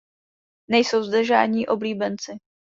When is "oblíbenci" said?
1.67-2.37